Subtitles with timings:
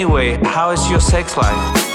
[0.00, 1.90] Anyway, how is your sex life?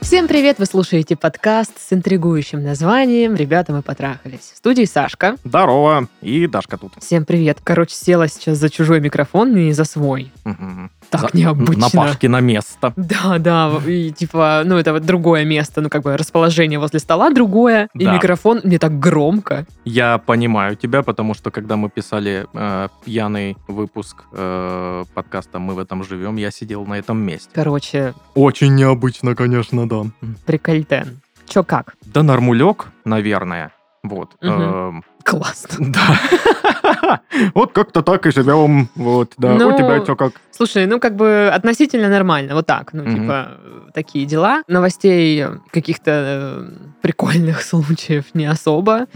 [0.00, 0.58] Всем привет!
[0.58, 4.52] Вы слушаете подкаст с интригующим названием «Ребята, мы потрахались».
[4.54, 5.36] В студии Сашка.
[5.44, 6.08] Здорово.
[6.20, 6.94] И Дашка тут.
[7.00, 7.58] Всем привет.
[7.62, 10.32] Короче, села сейчас за чужой микрофон и за свой.
[10.42, 10.90] Мгм.
[11.10, 11.76] Так За- необычно.
[11.82, 12.92] На Пашке на место.
[12.96, 17.30] Да, да, и типа, ну это вот другое место, ну как бы расположение возле стола
[17.30, 18.14] другое, и Да.
[18.14, 19.66] микрофон мне так громко.
[19.84, 25.78] Я понимаю тебя, потому что когда мы писали э, пьяный выпуск э, подкаста «Мы в
[25.78, 27.50] этом живем», я сидел на этом месте.
[27.54, 30.04] Короче, Очень необычно, конечно, да.
[30.46, 31.20] прикольтен.
[31.46, 31.94] Чё как?
[32.06, 33.70] Да нормулек, наверное.
[34.02, 34.30] Вот.
[34.40, 34.62] Мгм.
[34.62, 35.92] Эм, Классно.
[35.94, 37.20] Да.
[37.54, 38.88] Вот как-то так и живем.
[38.94, 39.54] Вот, да.
[39.54, 40.32] Ну, У тебя что как?
[40.50, 43.58] Слушай, ну как бы относительно нормально, вот так, ну типа
[43.92, 44.62] такие дела.
[44.68, 46.68] Новостей каких-то э,
[47.02, 49.06] прикольных случаев не особо,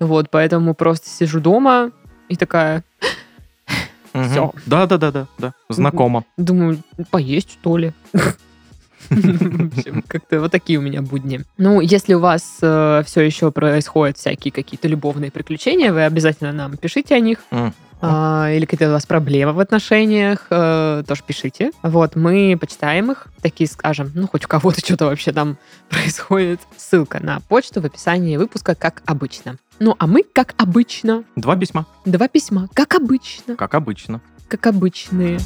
[0.00, 1.90] вот, поэтому просто сижу дома
[2.28, 2.82] и такая.
[4.12, 4.52] Всё.
[4.66, 5.54] Да, да, да, да, да.
[5.68, 6.24] Знакомо.
[6.36, 6.78] думаю,
[7.10, 7.92] поесть что ли?
[10.08, 11.40] Как-то вот такие у меня будни.
[11.58, 17.14] Ну, если у вас все еще происходят всякие какие-то любовные приключения, вы обязательно нам пишите
[17.14, 17.38] о них.
[18.02, 21.70] А, или какие-то у вас проблемы в отношениях, э, тоже пишите.
[21.82, 25.58] Вот, мы почитаем их, такие скажем, ну, хоть у кого-то что-то вообще там
[25.90, 26.60] происходит.
[26.76, 29.56] Ссылка на почту в описании выпуска, как обычно.
[29.80, 34.20] Ну, а мы, как обычно, Два письма, два письма, как обычно, как обычно.
[34.48, 35.38] как обычные.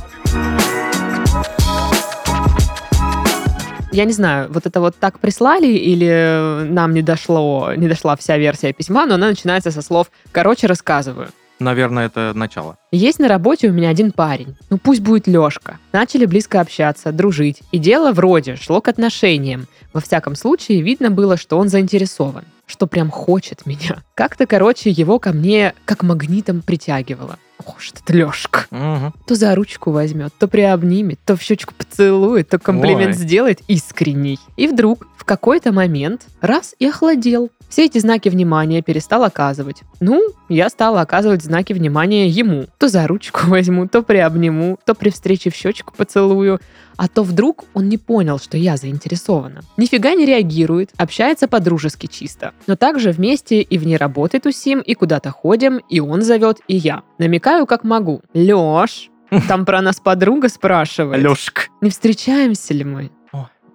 [3.94, 8.36] Я не знаю, вот это вот так прислали или нам не дошло, не дошла вся
[8.38, 11.28] версия письма, но она начинается со слов «короче, рассказываю».
[11.60, 12.76] Наверное, это начало.
[12.90, 14.56] Есть на работе у меня один парень.
[14.68, 15.78] Ну пусть будет Лешка.
[15.92, 17.60] Начали близко общаться, дружить.
[17.70, 19.68] И дело вроде шло к отношениям.
[19.92, 22.44] Во всяком случае, видно было, что он заинтересован.
[22.66, 24.02] Что прям хочет меня.
[24.16, 27.38] Как-то, короче, его ко мне как магнитом притягивало.
[27.58, 28.66] Ох уж этот Лешка.
[28.70, 29.14] Мгм.
[29.26, 33.22] То за ручку возьмет, то приобнимет, то в щечку поцелует, то комплимент Ой.
[33.22, 34.38] сделает искренний.
[34.56, 37.50] И вдруг в какой-то момент раз и охладел.
[37.74, 39.82] Все эти знаки внимания перестал оказывать.
[39.98, 42.66] Ну, я стала оказывать знаки внимания ему.
[42.78, 46.60] То за ручку возьму, то приобниму, то при встрече в щечку поцелую.
[46.96, 49.62] А то вдруг он не понял, что я заинтересована.
[49.76, 52.52] Нифига не реагирует, общается по-дружески чисто.
[52.68, 57.02] Но также вместе и вне работы тусим, и куда-то ходим, и он зовет, и я.
[57.18, 58.22] Намекаю, как могу.
[58.34, 59.10] Лёш,
[59.48, 61.20] там про нас подруга спрашивает.
[61.20, 61.62] Лёшка.
[61.80, 63.10] Не встречаемся ли мы?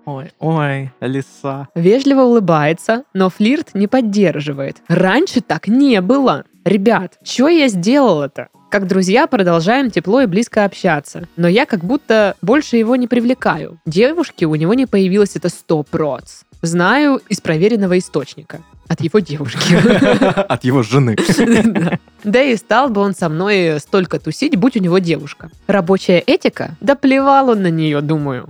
[0.10, 1.68] Ой, ой, лиса.
[1.76, 4.78] Вежливо улыбается, но флирт не поддерживает.
[4.88, 6.46] Раньше так не было.
[6.66, 8.48] Ребят, что я сделала-то?
[8.72, 13.80] Как друзья продолжаем тепло и близко общаться, но я как будто больше его не привлекаю.
[13.86, 16.24] Девушки у него не появилось это 100%.
[16.64, 18.62] Знаю из проверенного источника.
[18.90, 19.76] От его девушки.
[20.50, 21.16] От его жены.
[22.24, 22.42] Да.
[22.42, 25.52] И стал бы он со мной столько тусить, будь у него девушка.
[25.68, 26.76] Рабочая этика?
[26.82, 28.50] Да плевал он на нее, думаю.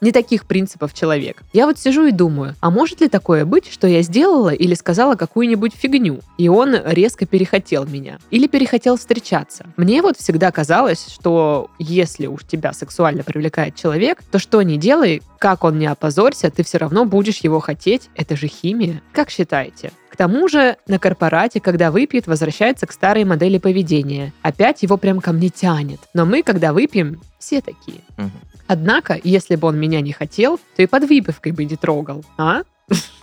[0.00, 1.42] Не таких принципов человек.
[1.52, 5.16] Я вот сижу и думаю, а может ли такое быть, что я сделала или сказала
[5.16, 8.18] какую-нибудь фигню, и он резко перехотел меня?
[8.30, 9.66] Или перехотел встречаться?
[9.76, 15.20] Мне вот всегда казалось, что если уж тебя сексуально привлекает человек, то что ни делай,
[15.40, 18.10] как он не опозорься, ты все равно будешь его хотеть.
[18.14, 19.02] Это же химия.
[19.12, 19.79] Как считаете?
[20.20, 24.34] К тому же на корпорате, когда выпьет, возвращается к старой модели поведения.
[24.42, 25.98] Опять его прям ко мне тянет.
[26.12, 28.02] Но мы, когда выпьем, все такие.
[28.18, 28.30] Мгм.
[28.66, 32.22] Однако, если бы он меня не хотел, то и под выпивкой бы не трогал.
[32.36, 32.64] А?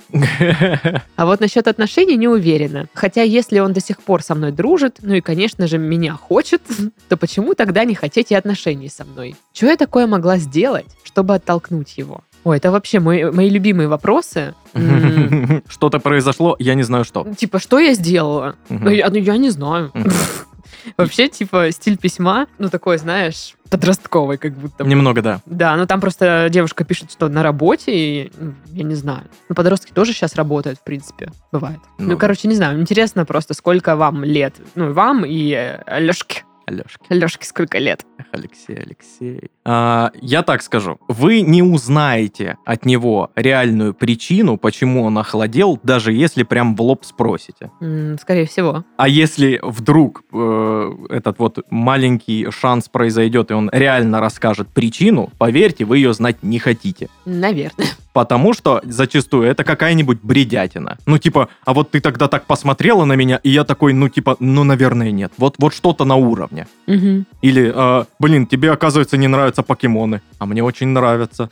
[1.15, 2.87] А вот насчет отношений не уверена.
[2.95, 6.63] Хотя если он до сих пор со мной дружит, ну и, конечно же, меня хочет,
[7.09, 9.35] то почему тогда не хотеть и отношений со мной?
[9.53, 12.23] Что я такое могла сделать, чтобы оттолкнуть его?
[12.47, 14.53] Ой, это вообще мои, мои любимые вопросы.
[15.67, 17.27] Что-то произошло, я не знаю что.
[17.37, 18.55] Типа, что я сделала?
[18.69, 19.91] Ну, я, ну, я не знаю.
[20.97, 24.85] Вообще, типа, стиль письма, ну, такой, знаешь, подростковый, как будто.
[24.85, 24.89] бы.
[24.89, 25.41] Немного, да.
[25.45, 29.23] Да, ну там просто девушка пишет, что на работе, и ну, я не знаю.
[29.49, 31.79] Ну, подростки тоже сейчас работают, в принципе, бывает.
[31.97, 32.17] Ну, Ну.
[32.17, 34.55] короче, не знаю, интересно просто, сколько вам лет.
[34.75, 36.43] Ну, вам, и э, Лешке.
[36.67, 36.99] Алешки.
[37.09, 38.05] Лешке сколько лет?
[38.17, 39.49] Эх, Алексей, Алексей.
[39.63, 40.99] А, я так скажу.
[41.07, 47.05] Вы не узнаете от него реальную причину, почему он охладел, даже если прям в лоб
[47.05, 47.71] спросите.
[47.79, 48.83] М, скорее всего.
[48.97, 55.85] А если вдруг э, этот вот маленький шанс произойдет, и он реально расскажет причину, поверьте,
[55.85, 57.07] вы ее знать не хотите.
[57.23, 57.87] Наверное.
[58.17, 60.97] Потому что зачастую это какая-нибудь бредятина.
[61.05, 64.37] Ну, типа, а вот ты тогда так посмотрела на меня, и я такой, ну, типа,
[64.39, 65.31] ну, наверное, нет.
[65.37, 66.65] Вот, вот что-то на уровне.
[66.87, 67.27] Мгм.
[67.43, 71.49] Или, э, блин, тебе, оказывается, не нравятся покемоны, а мне очень нравятся.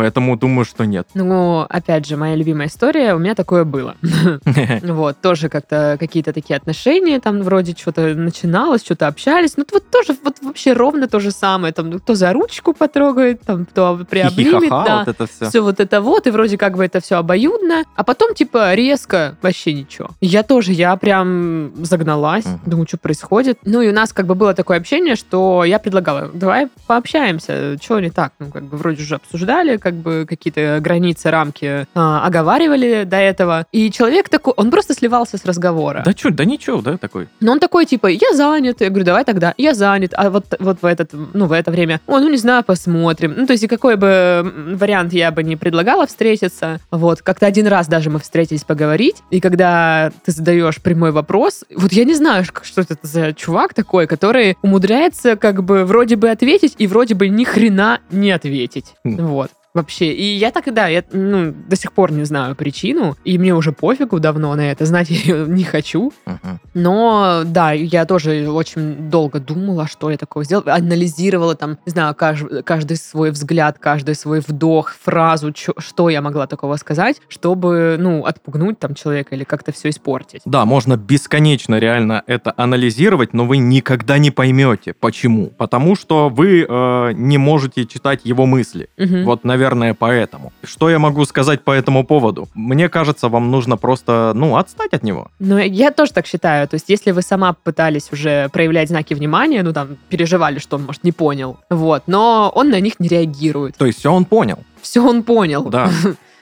[0.00, 1.06] Поэтому думаю, что нет.
[1.12, 3.96] Ну, опять же, моя любимая история, у меня такое было.
[4.82, 9.56] Вот, тоже как-то какие-то такие отношения, там вроде что-то начиналось, что-то общались.
[9.56, 11.72] Ну, вот тоже вот вообще ровно то же самое.
[11.72, 15.00] Там кто за ручку потрогает, там кто приобнимет, да.
[15.00, 15.48] вот это все.
[15.48, 19.36] Все вот это вот, и вроде как бы это все обоюдно, а потом, типа, резко
[19.42, 20.10] вообще ничего.
[20.20, 23.58] Я тоже, я прям загналась, думаю, что происходит.
[23.64, 28.00] Ну, и у нас как бы было такое общение, что я предлагала, давай пообщаемся, что
[28.00, 28.32] не так?
[28.38, 33.66] Ну, как бы вроде уже обсуждали, как бы какие-то границы, рамки а, оговаривали до этого.
[33.72, 36.02] И человек такой, он просто сливался с разговора.
[36.04, 37.28] Да что, да ничего, да, такой.
[37.40, 38.80] Но он такой, типа, я занят.
[38.80, 40.12] Я говорю, давай тогда, я занят.
[40.16, 43.34] А вот, вот в, этот, ну, в это время, о, ну, не знаю, посмотрим.
[43.36, 46.80] Ну, то есть, какой бы вариант я бы не предлагала встретиться.
[46.90, 49.16] Вот, как-то один раз даже мы встретились поговорить.
[49.30, 54.06] И когда ты задаешь прямой вопрос, вот я не знаю, что это за чувак такой,
[54.06, 58.94] который умудряется как бы вроде бы ответить и вроде бы ни хрена не ответить.
[59.04, 59.50] Вот.
[59.72, 60.12] Вообще.
[60.12, 63.54] И я так и да, я ну, до сих пор не знаю причину, и мне
[63.54, 66.12] уже пофигу давно на это, знать я не хочу.
[66.26, 66.60] Мгм.
[66.74, 70.74] Но да, я тоже очень долго думала, что я такого сделала.
[70.74, 76.20] Анализировала там, не знаю, каждый, каждый свой взгляд, каждый свой вдох, фразу, чё- что я
[76.20, 80.42] могла такого сказать, чтобы, ну, отпугнуть там человека или как-то все испортить.
[80.44, 85.46] Да, можно бесконечно реально это анализировать, но вы никогда не поймете, почему.
[85.46, 88.88] Потому что вы э, не можете читать его мысли.
[88.96, 89.24] Мгм.
[89.24, 89.59] Вот, наверное,
[89.94, 90.52] поэтому.
[90.62, 92.48] Что я могу сказать по этому поводу?
[92.54, 95.28] Мне кажется, вам нужно просто, ну, отстать от него.
[95.38, 96.68] Но я тоже так считаю.
[96.68, 100.84] То есть, если вы сама пытались уже проявлять знаки внимания, ну, там, переживали, что он,
[100.84, 103.76] может, не понял, вот, но он на них не реагирует.
[103.76, 104.58] То есть все он понял.
[104.80, 105.64] Все он понял.
[105.64, 105.90] Да.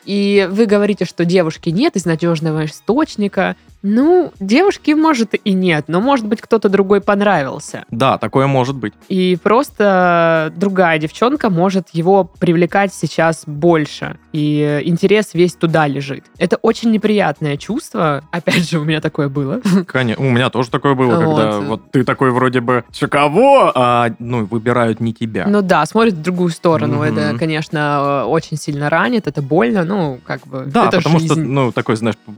[0.09, 3.57] И вы говорите, что девушки нет из надежного источника.
[3.83, 7.85] Ну, девушки, может, и нет, но, может быть, кто-то другой понравился.
[7.91, 8.93] Да, такое может быть.
[9.09, 14.19] И просто другая девчонка может его привлекать сейчас больше.
[14.33, 16.25] И интерес весь туда лежит.
[16.39, 18.25] Это очень неприятное чувство.
[18.33, 19.61] Опять же, у меня такое было.
[19.87, 20.25] Конечно.
[20.25, 21.37] У меня тоже такое было, Вот.
[21.37, 25.47] когда вот ты такой вроде бы «Чё, кого?» А, ну, выбирают не тебя.
[25.47, 27.03] Ну да, смотрит в другую сторону.
[27.03, 31.97] Это, конечно, очень сильно ранит, это больно, ну, как бы, Да, потому что, ну, такой,
[31.97, 32.33] знаешь, п-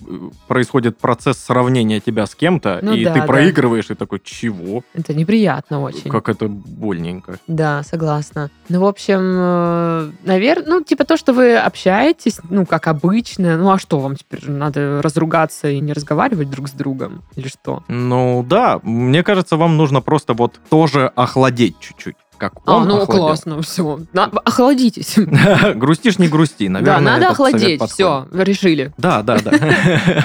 [0.46, 3.27] происходит процесс сравнения тебя с кем-то, Ну и да, ты да.
[3.27, 4.82] проигрываешь, и такой, чего?
[4.94, 6.11] Это неприятно очень.
[6.11, 7.38] Как это больненько.
[7.47, 8.50] Да, согласна.
[8.69, 13.79] Ну, в общем, наверное, ну, типа то, что вы общаетесь, ну, как обычно, ну, а
[13.79, 17.23] что вам теперь, надо разругаться и не разговаривать друг с другом?
[17.37, 17.83] Или что?
[17.88, 22.17] Ну, да, мне кажется, вам нужно просто вот тоже охладеть чуть-чуть.
[22.41, 23.26] Как а, он ну, охладел.
[23.26, 24.00] классно, все.
[24.15, 25.19] охладитесь.
[25.75, 26.94] Грустишь, не грусти, наверное.
[26.94, 28.94] да, надо охладеть, все, решили.
[28.97, 29.53] Да, да, да.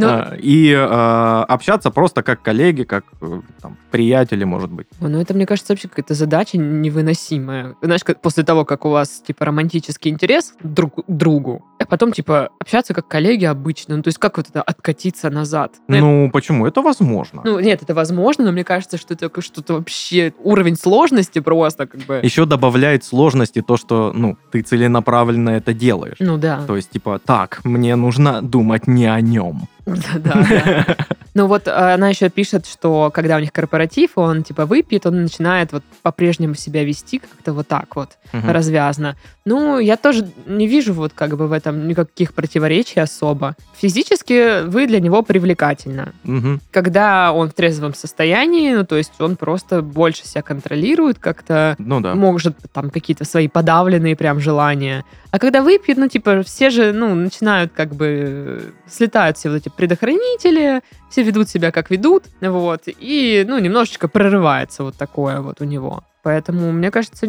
[0.00, 4.86] Ну- А, И э, общаться просто как коллеги, как э, там, приятели, может быть.
[5.00, 7.74] Ну, это, мне кажется, вообще какая-то задача невыносимая.
[7.82, 12.12] Знаешь, как после того, как у вас, типа, романтический интерес друг к другу, а потом,
[12.12, 13.96] типа, общаться как коллеги обычно.
[13.96, 15.72] Ну, то есть, как вот это откатиться назад?
[15.88, 16.66] Ну, Ну, почему?
[16.66, 17.40] Это возможно.
[17.44, 22.00] Ну, нет, это возможно, но мне кажется, что это что-то вообще уровень сложности просто как
[22.02, 22.20] бы.
[22.22, 26.18] Еще добавляет сложности то, что, ну, ты целенаправленно это делаешь.
[26.20, 26.64] Ну да.
[26.66, 29.68] То есть, типа, так, мне нужно думать не о нем.
[29.90, 30.46] Да, да,
[30.86, 30.96] да.
[31.34, 35.22] Ну вот э, она еще пишет, что когда у них корпоратив, он типа выпьет, он
[35.22, 38.50] начинает вот по-прежнему себя вести как-то вот так вот, Мгм.
[38.50, 39.16] развязно.
[39.44, 43.54] Ну, я тоже не вижу вот как бы в этом никаких противоречий особо.
[43.76, 46.12] Физически вы для него привлекательна.
[46.24, 46.60] Мгм.
[46.70, 52.00] Когда он в трезвом состоянии, ну, то есть он просто больше себя контролирует, как-то Ну
[52.00, 52.14] да.
[52.14, 55.04] может там какие-то свои подавленные прям желания.
[55.30, 59.68] А когда выпьет, ну, типа, все же, ну, начинают как бы слетают все вот эти
[59.68, 65.64] предохранители, все ведут себя как ведут, вот, и, ну, немножечко прорывается вот такое вот у
[65.64, 66.02] него.
[66.22, 67.26] Поэтому, мне кажется,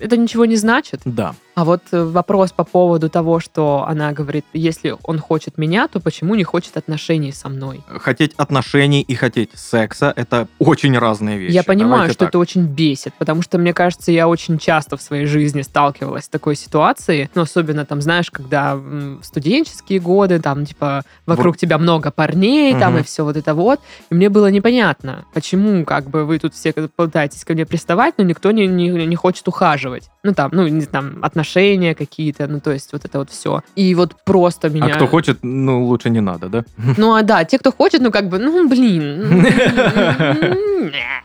[0.00, 1.00] это ничего не значит.
[1.04, 1.34] Да.
[1.56, 6.00] А вот э, вопрос по поводу того, что она говорит, если он хочет меня, то
[6.00, 7.80] почему не хочет отношений со мной?
[7.88, 11.54] Хотеть отношений и хотеть секса— это очень разные вещи.
[11.54, 12.28] Я понимаю, Давайте что так.
[12.28, 16.28] это очень бесит, потому что, мне кажется, я очень часто в своей жизни сталкивалась с
[16.28, 22.10] такой ситуацией, ну, особенно там, знаешь, когда в студенческие годы, там, типа, вокруг тебя много
[22.10, 23.00] парней, там, Мгм.
[23.00, 26.74] и все вот это вот, и мне было непонятно, почему, как бы, вы тут все
[26.74, 30.10] пытаетесь ко мне приставать, но никто не, не, не хочет ухаживать.
[30.26, 33.62] Ну, там, ну, не там, отношения какие-то, ну, то есть вот это вот все.
[33.76, 34.86] И вот просто меня...
[34.86, 36.64] А кто хочет, ну, лучше не надо, да?
[36.96, 39.46] Ну, а да, те, кто хочет, ну, как бы, ну, блин.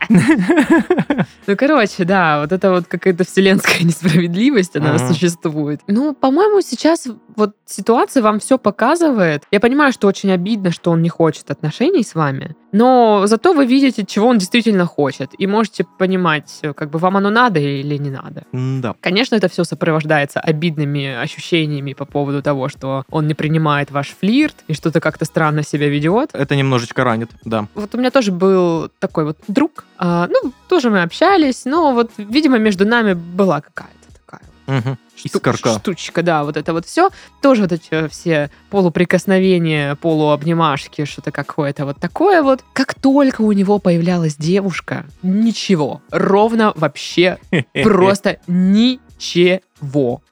[1.46, 5.80] Ну, короче, да, вот это вот какая-то вселенская несправедливость, она существует.
[5.88, 9.42] Ну, по-моему, сейчас вот ситуация вам все показывает.
[9.50, 13.66] Я понимаю, что очень обидно, что он не хочет отношений с вами, но зато вы
[13.66, 18.10] видите, чего он действительно хочет, и можете понимать, как бы вам оно надо или не
[18.10, 18.44] надо.
[18.52, 18.94] Да.
[19.00, 24.56] Конечно, это все сопровождается обидными ощущениями по поводу того, что он не принимает ваш флирт
[24.68, 26.30] и что-то как-то странно себя ведет.
[26.32, 27.66] Это немножечко ранит, да.
[27.74, 32.10] Вот у меня тоже был такой вот друг, а, ну, тоже мы общались, но вот,
[32.16, 34.98] видимо, между нами была какая-то такая Мгм.
[35.16, 35.78] Шту- Искорка.
[35.78, 37.10] штучка, да, вот это вот все.
[37.40, 42.64] Тоже вот эти все полуприкосновения, полуобнимашки, что-то какое-то вот такое вот.
[42.72, 46.00] Как только у него появлялась девушка, ничего.
[46.10, 47.38] Ровно вообще
[47.82, 49.02] просто ничего.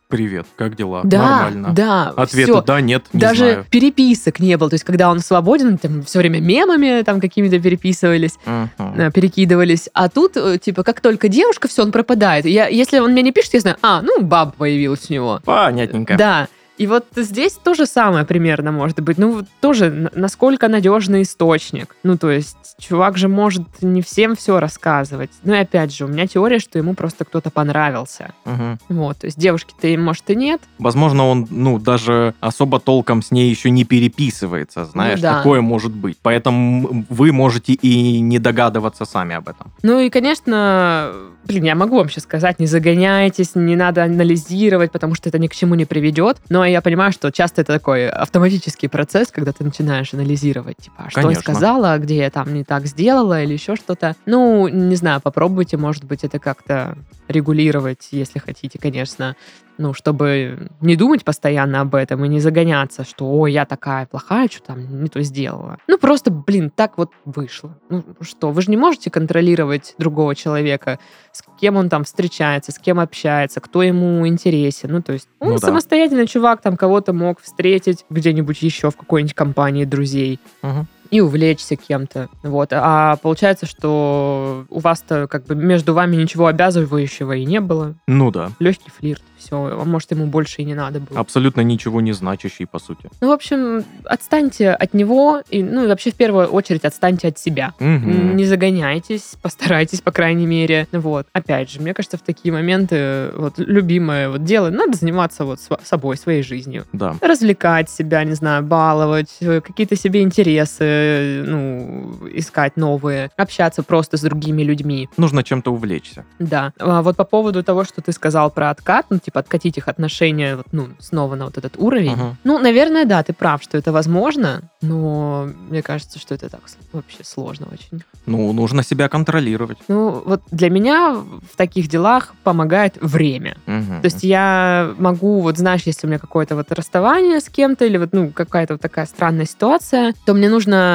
[0.08, 1.02] Привет, как дела?
[1.04, 1.68] Да, Нормально.
[1.72, 3.66] да, Ответа да, нет, не Даже знаю.
[3.70, 4.68] переписок не было.
[4.68, 8.34] То есть, когда он свободен, там все время мемами там какими-то переписывались.
[8.44, 9.88] Э, перекидывались.
[9.94, 12.44] А тут, э, типа, как только девушка, все, он пропадает.
[12.44, 15.40] Я, если он мне не пишет, я знаю, а, ну, баба появилась у него.
[15.44, 16.16] Понятненько.
[16.16, 16.48] Да.
[16.80, 19.18] И вот здесь то же самое примерно может быть.
[19.18, 21.94] Ну, тоже насколько надежный источник.
[22.02, 25.28] Ну, то есть, чувак же может не всем все рассказывать.
[25.42, 28.32] Ну, и опять же, у меня теория, что ему просто кто-то понравился.
[28.46, 28.78] Мгм.
[28.88, 30.62] Вот, то есть девушки-то, может, и нет.
[30.78, 35.36] Возможно, он, ну, даже особо толком с ней еще не переписывается, знаешь, Ну да.
[35.36, 36.16] такое может быть.
[36.22, 39.70] Поэтому вы можете и не догадываться сами об этом.
[39.82, 41.12] Ну и, конечно,
[41.44, 45.46] блин, я могу вам сейчас сказать, не загоняйтесь, не надо анализировать, потому что это ни
[45.46, 46.38] к чему не приведет.
[46.48, 51.10] Но я понимаю, что часто это такой автоматический процесс, когда ты начинаешь анализировать, типа, а
[51.10, 51.42] что я Конечно.
[51.42, 54.16] сказала, где я там не так сделала или еще что-то.
[54.26, 56.96] Ну, не знаю, попробуйте, может быть, это как-то
[57.28, 59.36] регулировать, если хотите, конечно.
[59.80, 64.46] Ну, чтобы не думать постоянно об этом и не загоняться, что, ой, я такая плохая,
[64.50, 65.78] что там не то сделала.
[65.88, 67.74] Ну, просто, блин, так вот вышло.
[67.88, 70.98] Ну, что, вы же не можете контролировать другого человека,
[71.32, 74.92] с кем он там встречается, с кем общается, кто ему интересен.
[74.92, 75.68] Ну, то есть он Ну да.
[75.68, 80.86] самостоятельный чувак, там кого-то мог встретить где-нибудь еще в какой-нибудь компании друзей Мгм.
[81.10, 82.28] И увлечься кем-то.
[82.42, 82.70] Вот.
[82.72, 87.94] А получается, что у вас-то как бы между вами ничего обязывающего и не было.
[88.06, 88.50] Ну да.
[88.58, 89.22] Легкий флирт.
[89.38, 89.56] Все.
[89.56, 91.18] А может, ему больше и не надо было.
[91.18, 93.08] Абсолютно ничего не значащий, по сути.
[93.22, 97.38] Ну, в общем, отстаньте от него, и, ну, и вообще, в первую очередь, отстаньте от
[97.38, 97.72] себя.
[97.80, 98.36] Мгм.
[98.36, 100.86] Не загоняйтесь, постарайтесь, по крайней мере.
[100.92, 101.26] Вот.
[101.32, 106.18] Опять же, мне кажется, в такие моменты вот любимое вот дело, надо заниматься вот собой,
[106.18, 106.84] своей жизнью.
[106.92, 107.16] Да.
[107.22, 114.16] Развлекать себя, не знаю, баловать, э, какие-то себе интересы, э, ну, искать новые, общаться просто
[114.16, 115.08] с другими людьми.
[115.16, 116.24] Нужно чем-то увлечься.
[116.38, 116.72] Да.
[116.78, 120.56] А вот по поводу того, что ты сказал про откат, ну, типа, откатить их отношения,
[120.56, 122.12] вот, ну, снова на вот этот уровень.
[122.12, 122.36] Мгм.
[122.44, 126.60] Ну, наверное, да, ты прав, что это возможно, но мне кажется, что это так
[126.92, 128.02] вообще сложно очень.
[128.26, 129.78] Ну, нужно себя контролировать.
[129.88, 133.56] Ну, вот для меня в таких делах помогает время.
[133.66, 134.00] Мгм.
[134.02, 137.98] То есть я могу, вот знаешь, если у меня какое-то вот расставание с кем-то или
[137.98, 140.89] вот, ну, какая-то вот такая странная ситуация, то мне нужно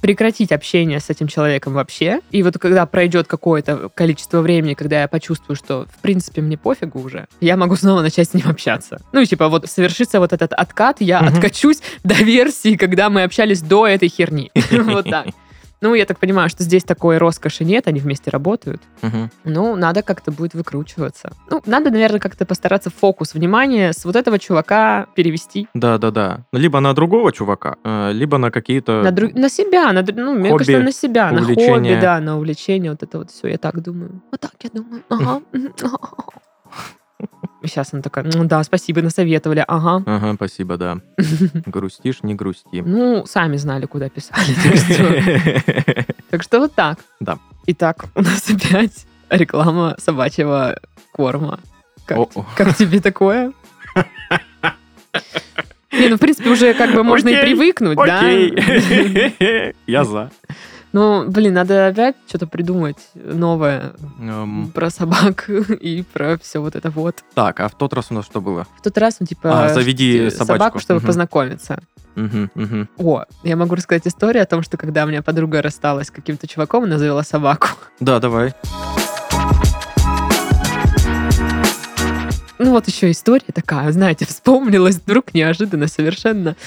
[0.00, 2.20] прекратить общение с этим человеком вообще.
[2.30, 7.00] И вот когда пройдет какое-то количество времени, когда я почувствую, что, в принципе, мне пофигу
[7.00, 9.00] уже, я могу снова начать с ним общаться.
[9.12, 11.34] Ну, и типа вот совершится вот этот откат, я Мгм.
[11.34, 14.50] откачусь до версии, когда мы общались до этой херни.
[14.70, 15.26] Вот так.
[15.80, 18.82] Ну, я так понимаю, что здесь такой роскоши нет, они вместе работают.
[19.02, 19.30] Мгм.
[19.44, 21.32] Ну, надо как-то будет выкручиваться.
[21.50, 26.44] Ну, надо, наверное, как-то постараться фокус внимания с вот этого чувака перевести Да-да-да.
[26.52, 29.02] Либо на другого чувака, э, либо на какие-то...
[29.02, 32.00] на, друг- на себя, на, ну, мне Хобби, кажется, на себя, на хобби, увлечение.
[32.00, 34.22] да, на увлечение, вот это вот все, я так думаю.
[34.30, 35.02] Вот так я думаю.
[35.08, 35.40] Ага.
[37.62, 40.02] Сейчас она такая, «Ну да, спасибо, насоветовали, ага.
[40.06, 40.98] Ага, спасибо, да.
[41.66, 42.82] Грустишь, не грусти.
[42.84, 44.54] Ну, сами знали, куда писали.
[46.30, 46.98] так что- вот так.
[47.20, 47.38] Да.
[47.66, 50.78] Итак, у нас опять реклама собачьего
[51.12, 51.60] корма.
[52.06, 53.52] Как, тебе такое?
[55.92, 58.22] Не, ну, в принципе, уже как бы можно и привыкнуть, да?
[59.86, 60.30] Я за.
[60.92, 65.48] Ну, блин, надо опять что-то придумать новое Эм, про собак
[65.80, 67.22] и про все вот это вот.
[67.34, 68.66] Так, а в тот раз у нас что было?
[68.78, 70.44] В тот раз, ну, типа, А, заведи собачку.
[70.46, 71.06] собаку, чтобы Мгм.
[71.06, 71.78] познакомиться.
[72.16, 72.88] Мгм, мгм.
[72.98, 76.48] О, я могу рассказать историю о том, что когда у меня подруга рассталась с каким-то
[76.48, 77.68] чуваком, она завела собаку.
[78.00, 78.52] Да, давай.
[82.58, 86.56] Ну вот еще история такая, знаете, вспомнилась вдруг неожиданно совершенно.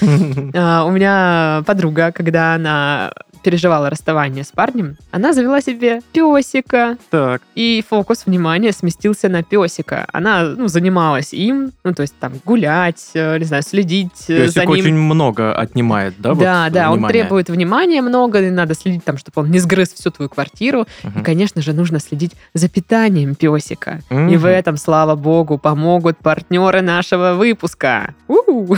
[0.54, 3.12] А, У меня подруга, когда она
[3.44, 6.96] переживала расставание с парнем, она завела себе песика.
[7.10, 7.42] Так.
[7.54, 10.06] И фокус внимания сместился на песика.
[10.12, 14.60] Она ну, занималась им, ну, то есть там гулять, э, не знаю, следить э, за
[14.62, 14.70] Песик ним.
[14.70, 16.30] очень много отнимает, да?
[16.34, 19.92] вот, да, да, он требует внимания много, и надо следить там, чтобы он не сгрыз
[19.92, 20.86] всю твою квартиру.
[21.02, 21.20] Мгм.
[21.20, 24.00] И, конечно же, нужно следить за питанием песика.
[24.10, 24.38] И Мгм.
[24.38, 28.14] в этом, слава богу, помогут партнеры нашего выпуска.
[28.28, 28.74] У-у.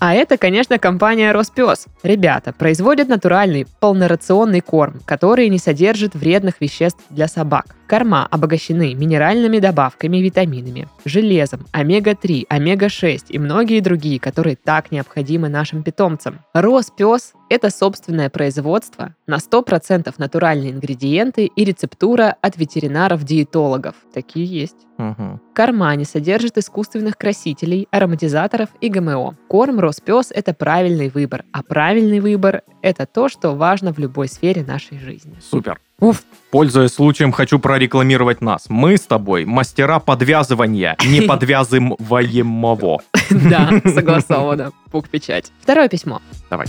[0.00, 1.86] А это, конечно, компания Роспес.
[2.02, 3.66] Ребята производят натуральный
[4.00, 7.76] полнорационный корм, который не содержит вредных веществ для собак.
[7.90, 15.48] Корма обогащены минеральными добавками и витаминами, железом, омега-3, омега-6 и многие другие, которые так необходимы
[15.48, 16.38] нашим питомцам.
[16.54, 23.96] Роспес– это собственное производство, на 100% натуральные ингредиенты и рецептура от ветеринаров-диетологов.
[24.14, 24.86] Такие есть.
[24.96, 25.40] Мгм.
[25.52, 29.36] Корма не содержит искусственных красителей, ароматизаторов и ГМО.
[29.48, 34.62] Корм Роспес– это правильный выбор, а правильный выбор– это то, что важно в любой сфере
[34.62, 35.36] нашей жизни.
[35.40, 35.80] Супер.
[36.00, 36.22] Уф.
[36.50, 38.64] Пользуясь случаем, хочу прорекламировать нас.
[38.68, 43.02] Мы с тобой мастера подвязывания неподвязываемого.
[43.30, 44.72] Да, согласовано.
[44.90, 45.52] Пук-печать.
[45.60, 46.20] Второе письмо.
[46.50, 46.66] Давай.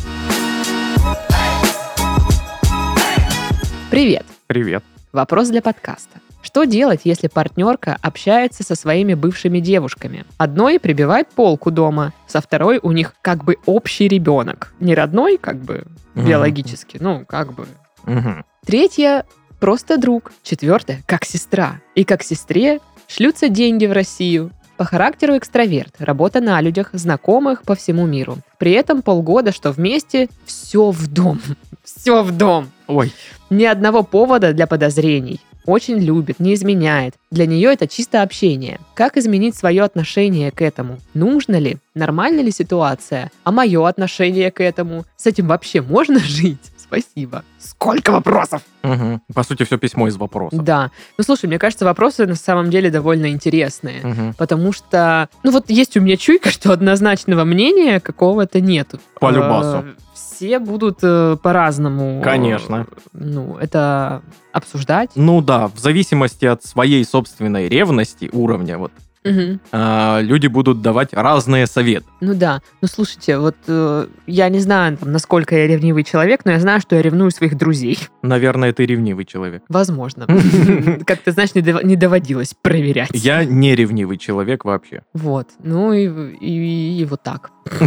[3.90, 4.26] Привет.
[4.46, 4.84] Привет.
[5.12, 6.20] Вопрос для подкаста.
[6.44, 10.26] Что делать, если партнерка общается со своими бывшими девушками?
[10.38, 14.74] Одной прибивает полку дома, со второй у них как бы общий ребенок.
[14.80, 17.66] Не родной, как бы, биологически, ну, как бы.
[18.06, 18.46] Мгм.
[18.66, 19.26] Третья–
[19.60, 20.32] просто друг.
[20.44, 21.82] Четвертая– как сестра.
[21.96, 24.52] И как сестре шлются деньги в Россию.
[24.78, 28.38] По характеру экстраверт, работа на людях, знакомых по всему миру.
[28.60, 31.42] При этом полгода, что вместе, все в дом.
[31.84, 32.70] Все в дом.
[32.86, 33.12] Ой,
[33.50, 35.40] Ни одного повода для подозрений.
[35.66, 37.16] Очень любит, не изменяет.
[37.32, 38.80] Для нее это чисто общение.
[38.94, 41.00] Как изменить свое отношение к этому?
[41.16, 41.78] Нужно ли?
[41.96, 43.32] Нормальна ли ситуация?
[43.44, 45.06] А мое отношение к этому?
[45.18, 46.71] С этим вообще можно жить?
[46.92, 47.44] Спасибо.
[47.58, 48.64] Сколько вопросов!
[48.84, 49.22] Мгм.
[49.34, 50.62] По сути, все письмо из вопросов.
[50.62, 50.92] Да.
[51.18, 54.02] Ну, слушай, мне кажется, вопросы на самом деле довольно интересные.
[54.04, 54.34] Мгм.
[54.38, 59.00] Потому что, ну вот есть у меня чуйка, что однозначного мнения какого-то нету.
[59.22, 59.86] По любасу.
[59.88, 62.20] Э, Все будут э, по-разному.
[62.20, 62.86] э, Конечно.
[63.14, 64.22] Ну, это
[64.52, 65.12] обсуждать.
[65.16, 68.92] Ну да, в зависимости от своей собственной ревности уровня, вот,
[69.24, 69.60] Мгм.
[69.72, 72.06] а, люди будут давать разные советы.
[72.22, 72.62] Ну да.
[72.82, 76.82] Ну слушайте, вот э, я не знаю, там, насколько я ревнивый человек, но я знаю,
[76.82, 78.00] что я ревную своих друзей.
[78.24, 79.64] Наверное, ты ревнивый человек.
[79.70, 80.26] Возможно.
[81.06, 83.10] Как ты знаешь, не дов- не доводилось проверять.
[83.14, 85.04] Я не ревнивый человек вообще.
[85.14, 85.50] Вот.
[85.64, 87.52] Ну и, вот так.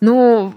[0.00, 0.52] Ну,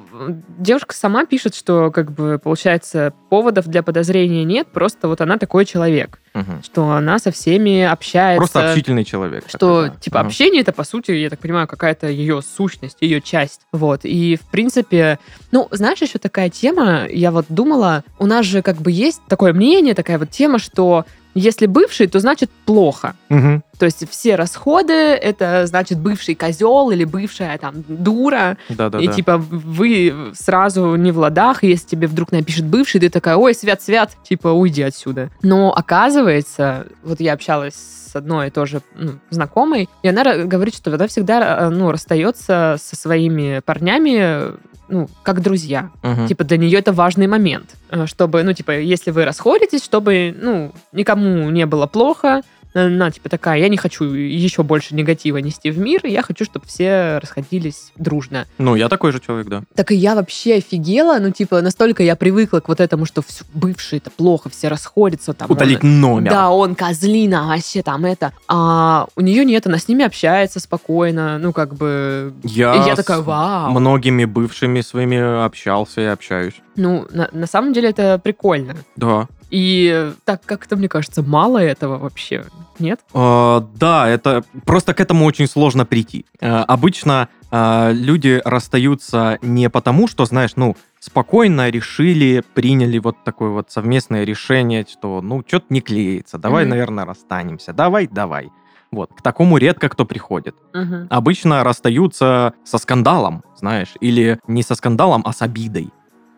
[0.58, 5.66] девушка сама пишет, что, как бы, получается, поводов для подозрения нет, просто вот она такой
[5.66, 6.20] человек,
[6.64, 8.38] что она со всеми общается.
[8.38, 9.46] Просто общительный человек.
[9.58, 9.96] Что, да.
[10.00, 10.28] типа, Ага.
[10.28, 13.62] общение это, по сути, я так понимаю, какая-то ее сущность, ее часть.
[13.72, 14.02] Вот.
[14.04, 15.20] И, в принципе,
[15.52, 19.54] ну, знаешь, еще такая тема, я вот думала, у нас же как бы есть такое
[19.54, 23.16] мнение, такая вот тема, что если бывший, то значит плохо.
[23.30, 23.64] Мгм.
[23.84, 28.58] То есть все расходы это значит бывший козел или бывшая там дура.
[28.70, 29.04] Да-да-да.
[29.04, 33.36] И типа вы сразу не в ладах, и если тебе вдруг напишет бывший, ты такая,
[33.36, 35.32] ой, свят-свят, типа уйди отсюда.
[35.42, 41.08] Но оказывается, вот я общалась с одной тоже ну, знакомой, и она говорит, что она
[41.08, 44.54] всегда э, ну, расстается со своими парнями
[44.88, 45.90] ну, как друзья.
[46.04, 46.28] Мгм.
[46.28, 47.76] Типа, для нее это важный момент.
[47.90, 52.44] э, Чтобы, ну, типа, если вы расходитесь, чтобы, ну, никому не было плохо,
[52.74, 56.66] она, типа, такая, я не хочу еще больше негатива нести в мир, я хочу, чтобы
[56.68, 58.46] все расходились дружно.
[58.58, 59.64] Ну, я такой же человек, да.
[59.76, 63.46] Так и я вообще офигела, ну, типа, настолько я привыкла к вот этому, что всё,
[63.54, 65.50] бывший это плохо, все расходятся там.
[65.52, 66.32] он- Удалить номер.
[66.32, 68.34] да, он козлина, вообще там это.
[68.48, 72.34] А у нее нет, она с ними общается спокойно, ну, как бы...
[72.44, 73.72] Я, и я с такая, вау.
[73.72, 76.56] многими бывшими своими общался и общаюсь.
[76.76, 78.76] Ну, на, на самом деле это прикольно.
[78.96, 79.28] Да.
[79.54, 82.46] И так как-то, мне кажется, мало этого вообще.
[82.80, 83.02] Нет?
[83.14, 86.26] А, да, это просто к этому очень сложно прийти.
[86.42, 93.52] А, обычно а, люди расстаются не потому, что, знаешь, ну, спокойно решили, приняли вот такое
[93.52, 96.72] вот совместное решение, что, ну, что-то не клеится, давай, Мгм.
[96.72, 98.50] наверное, расстанемся, давай, давай.
[98.92, 100.56] Вот, к такому редко кто приходит.
[100.74, 101.08] Мгм.
[101.12, 105.92] Обычно расстаются со скандалом, знаешь, или не со скандалом, а с обидой.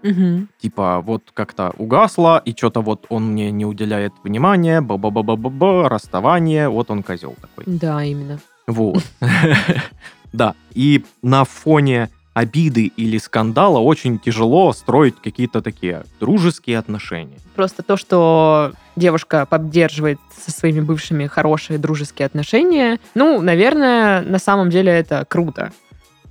[0.06, 0.50] Мгм.
[0.62, 6.92] Типа, вот как-то угасло, и что-то вот он мне не уделяет внимания, ба-ба-ба-ба-ба, расставание, вот
[6.92, 7.64] он козел такой.
[7.66, 8.40] Да, именно.
[8.68, 9.04] Вот.
[10.34, 17.38] Да, и на фоне обиды или скандала очень тяжело строить какие-то такие дружеские отношения.
[17.56, 24.70] Просто то, что девушка поддерживает со своими бывшими хорошие дружеские отношения, ну, наверное, на самом
[24.70, 25.72] деле это круто.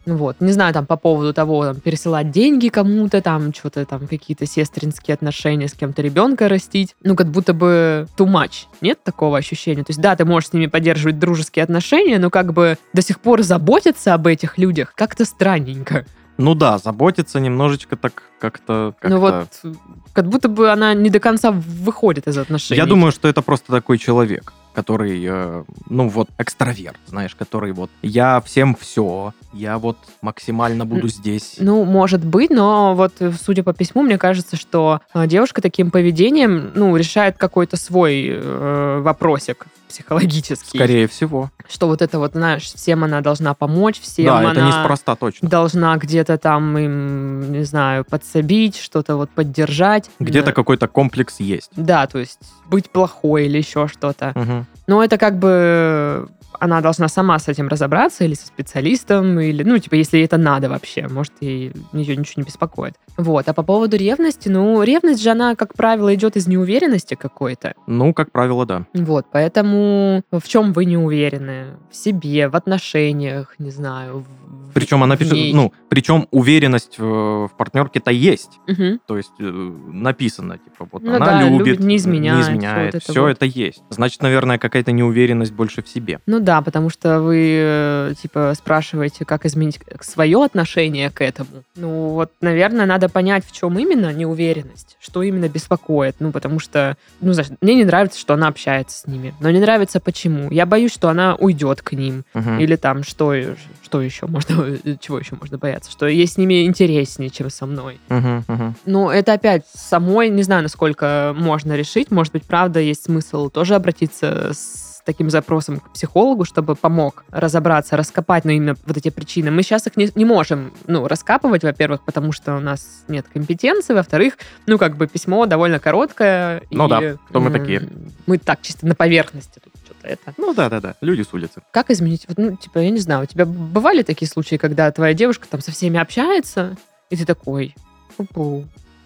[0.06, 0.36] Ну Вот.
[0.40, 5.14] Не знаю, там, по поводу того, там, пересылать деньги кому-то, там, что-то там, какие-то сестринские
[5.14, 6.94] отношения, с кем-то ребенка растить.
[7.02, 8.66] Ну, как будто бы too much.
[8.80, 9.82] Нет такого ощущения?
[9.82, 13.20] То есть, да, ты можешь с ними поддерживать дружеские отношения, но как бы до сих
[13.20, 16.04] пор заботиться об этих людях как-то странненько.
[16.36, 18.94] Ну да, заботиться немножечко так как-то...
[19.02, 19.76] Ну как-то- вот,
[20.12, 22.78] как будто бы она не до конца выходит из отношений.
[22.78, 27.90] Я думаю, что это просто такой человек, который, э, ну вот, экстраверт, знаешь, который вот,
[28.02, 31.56] я всем все, я вот максимально буду здесь.
[31.58, 35.90] Ну, может быть, но вот э, судя по письму, мне кажется, что э, девушка таким
[35.90, 40.76] поведением, ну, решает какой-то свой э, вопросик психологический.
[40.78, 41.50] Скорее всего.
[41.68, 45.48] Что вот это вот, знаешь, всем она должна помочь, всем да, она это неспроста точно.
[45.48, 50.10] должна где-то там им, не знаю, подсобить, что-то вот поддержать.
[50.18, 50.52] Где-то Да.
[50.52, 51.70] какой-то комплекс есть.
[51.76, 54.32] Да, то есть быть плохой или еще что-то.
[54.34, 54.66] Мгм.
[54.86, 56.28] Но это как бы
[56.60, 60.36] она должна сама с этим разобраться или со специалистом, или, ну, типа, если ей это
[60.36, 62.94] надо вообще, может, ей ее ничего не беспокоит.
[63.16, 63.48] Вот.
[63.48, 67.74] А по поводу ревности, ну, ревность же, она, как правило, идет из неуверенности какой-то.
[67.86, 68.86] Ну, как правило, да.
[68.94, 71.76] Вот, поэтому в чем вы не уверены?
[71.90, 74.24] В себе, в отношениях, не знаю.
[74.48, 75.54] в- Причем она пишет, ней.
[75.54, 78.58] ну, причем уверенность в, в партнерке-то есть.
[78.66, 79.00] Мгм.
[79.06, 79.44] То есть э,
[79.92, 83.20] написано, типа, вот Ну она да, любит, любит, не изменяет, не изменяет, вот это все
[83.22, 83.28] вот.
[83.28, 83.82] это есть.
[83.90, 86.20] Значит, наверное, какая-то неуверенность больше в себе.
[86.26, 91.64] Ну да, потому что вы, э, типа, спрашиваете, как изменить свое отношение к этому.
[91.76, 96.16] Ну вот, наверное, надо понять, в чем именно неуверенность, что именно беспокоит.
[96.20, 99.34] Ну, потому что, ну, знаешь, мне не нравится, что она общается с ними.
[99.40, 100.50] Но не нравится почему.
[100.50, 102.24] Я боюсь, что она уйдет к ним.
[102.34, 102.60] Мгм.
[102.60, 103.34] Или там, что,
[103.82, 105.90] что еще можно, чего еще можно бояться?
[105.90, 107.98] Что ей с ними интереснее, чем со мной.
[108.08, 108.76] Мгм, мгм.
[108.84, 112.10] Ну, это опять самой, не знаю, насколько можно решить.
[112.10, 117.96] Может быть, правда, есть смысл тоже обратиться с таким запросом к психологу, чтобы помог разобраться,
[117.96, 119.50] раскопать, ну, именно вот эти причины.
[119.50, 123.94] Мы сейчас их не, не можем, ну, раскапывать, во-первых, потому что у нас нет компетенции,
[123.94, 126.62] во-вторых, ну, как бы письмо довольно короткое.
[126.70, 127.88] Ну и, да, кто мы такие?
[128.26, 130.34] Мы так, чисто на поверхности тут что-то это.
[130.38, 131.62] Ну да-да-да, люди с улицы.
[131.70, 132.24] Как изменить?
[132.28, 135.60] Вот, ну, типа, я не знаю, у тебя бывали такие случаи, когда твоя девушка там
[135.60, 136.76] со всеми общается,
[137.10, 137.74] и ты такой,
[138.16, 138.64] «Пу-пу».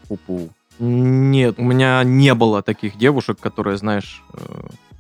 [0.09, 0.51] Пу-пу.
[0.79, 4.39] Нет, у меня не было таких девушек, которые, знаешь, э,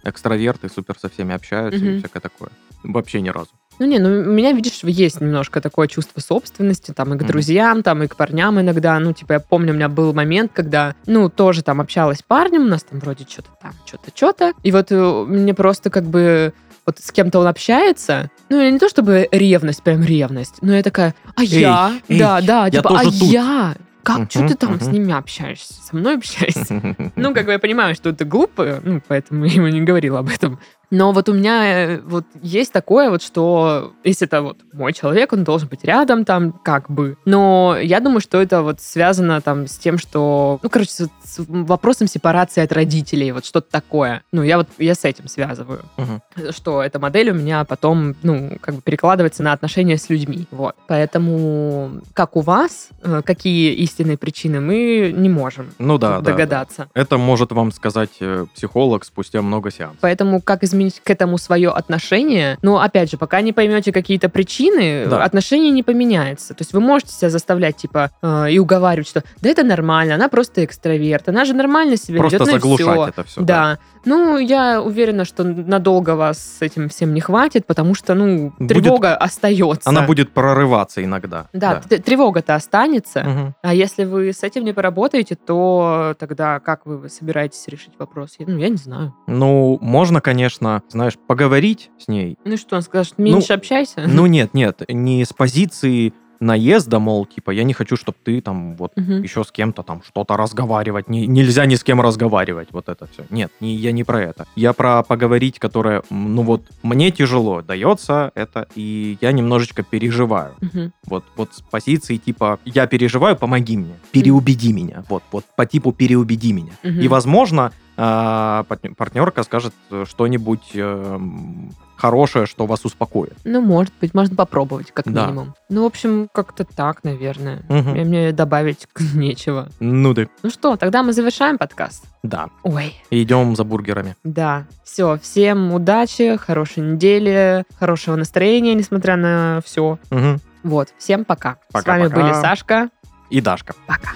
[0.04, 1.98] экстраверты, супер со всеми общаются и Мгм.
[1.98, 2.50] всякое такое.
[2.84, 3.50] Вообще ни разу.
[3.78, 7.82] Ну не, ну у меня, видишь, есть немножко такое чувство собственности, там, и к друзьям,
[7.84, 8.98] там, и к парням иногда.
[8.98, 12.62] Ну, типа, я помню, у меня был момент, когда, ну, тоже там общалась с парнем,
[12.62, 14.52] у нас там вроде что-то там, что-то, что-то.
[14.64, 16.52] И вот э, мне просто как бы
[16.86, 20.82] вот с кем-то он общается, ну, и не то чтобы ревность, прям ревность, но я
[20.82, 21.92] такая, а я?
[22.08, 23.14] эй, да, да, я типа, а тут».
[23.14, 23.76] я?
[24.02, 25.74] Как, что Мгм, ты там с ними общаешься?
[25.74, 26.96] Со мной общаешься?
[27.16, 30.28] Ну, как бы я понимаю, что это глупо, ну, поэтому я ему не говорила об
[30.28, 30.58] этом.
[30.90, 35.32] Но вот у меня э, вот есть такое вот, что если это вот мой человек,
[35.32, 37.16] он должен быть рядом там, как бы.
[37.24, 41.38] Но я думаю, что это вот связано там с тем, что, ну, короче, с, с
[41.46, 44.22] вопросом сепарации от родителей, вот что-то такое.
[44.32, 45.82] Ну, я вот, я с этим связываю.
[45.96, 46.22] Мгм.
[46.50, 50.46] Что эта модель у меня потом, ну, как бы перекладывается на отношения с людьми.
[50.50, 50.74] Вот.
[50.86, 56.30] Поэтому, как у вас, э, какие истинные причины, мы не можем Ну да, тут да.
[56.32, 56.88] догадаться.
[56.94, 59.98] Это может вам сказать э, психолог спустя много сеансов.
[60.00, 62.58] Поэтому как изменить к этому свое отношение?
[62.62, 65.22] Ну, опять же, пока не поймете какие-то причины, Да.
[65.24, 66.54] отношение не поменяется.
[66.54, 70.28] То есть вы можете себя заставлять, типа, э, и уговаривать, что да это нормально, она
[70.28, 73.06] просто экстраверт, она же нормально себя Просто ведет, ну и заглушать всё.
[73.06, 73.40] это все.
[73.42, 73.78] Да.
[74.04, 78.68] Ну, я уверена, что надолго вас с этим всем не хватит, потому что, ну, Будет-
[78.82, 79.88] тревога остается.
[79.90, 81.46] Она будет прорываться иногда.
[81.52, 83.20] Да, т- тревога-то останется.
[83.24, 83.54] Мгм.
[83.62, 88.36] А если вы с этим не поработаете, то тогда как вы собираетесь решить вопрос?
[88.38, 89.14] Ну, я не знаю.
[89.26, 92.38] Ну, можно, конечно, знаешь, поговорить с ней.
[92.44, 94.04] Ну что, он скажет, меньше общайся?
[94.06, 98.76] Ну, нет, нет, не с позиции наезда, мол, типа, я не хочу, чтобы ты там
[98.76, 99.22] вот Мгм.
[99.22, 101.08] еще с кем-то там что-то разговаривать.
[101.08, 103.24] Не- нельзя ни с кем разговаривать, вот это все.
[103.30, 104.46] Нет, не, я не про это.
[104.56, 110.54] Я про поговорить, которое, ну вот, мне тяжело дается это, и я немножечко переживаю.
[110.60, 110.92] Мгм.
[111.06, 115.04] Вот, вот с позиции типа, я переживаю, помоги мне, переубеди меня.
[115.08, 116.72] Вот, вот по типу переубеди меня.
[116.82, 117.00] Мгм.
[117.00, 123.34] И, возможно, а, партн- партнерка скажет э, что-нибудь эм, хорошее, что вас успокоит.
[123.44, 125.26] Ну, может быть, можно попробовать, как Да.
[125.26, 125.54] минимум.
[125.68, 127.62] Ну, в общем, как-то так, наверное.
[127.68, 127.90] Мгм.
[127.90, 129.68] Мне, мне добавить нечего.
[129.80, 130.26] Ну да.
[130.42, 132.04] Ну что, тогда мы завершаем подкаст.
[132.22, 132.48] Да.
[132.62, 134.16] Ой, Идем за бургерами.
[134.24, 134.64] да.
[134.84, 139.98] Все, всем удачи, хорошей недели, хорошего настроения, несмотря на все.
[140.10, 140.40] Мгм.
[140.64, 141.58] Вот, всем пока.
[141.68, 141.98] С Пока-пока.
[142.08, 142.88] вами были Сашка.
[143.30, 143.74] И Дашка.
[143.86, 144.10] Пока.